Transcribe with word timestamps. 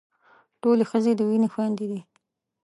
ټولې 0.61 0.83
ښځې 0.91 1.11
د 1.15 1.21
وينې 1.29 1.47
خويندې 1.53 1.85
دي. 1.91 1.99